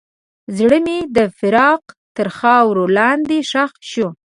[0.57, 1.83] زړه مې د فراق
[2.17, 4.07] تر خاورو لاندې ښخ شو.